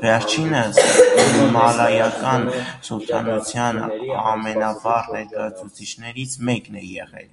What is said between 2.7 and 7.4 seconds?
սուլթանության ամենավառ ներկայացուցիչներից մեկն է եղել։